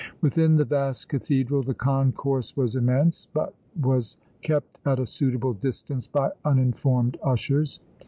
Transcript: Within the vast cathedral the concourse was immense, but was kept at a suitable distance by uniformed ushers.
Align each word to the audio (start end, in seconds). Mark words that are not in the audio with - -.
Within 0.21 0.55
the 0.55 0.65
vast 0.65 1.09
cathedral 1.09 1.61
the 1.61 1.75
concourse 1.75 2.57
was 2.57 2.75
immense, 2.75 3.27
but 3.35 3.53
was 3.83 4.17
kept 4.41 4.79
at 4.87 4.99
a 4.99 5.05
suitable 5.05 5.53
distance 5.53 6.07
by 6.07 6.31
uniformed 6.43 7.17
ushers. 7.21 7.79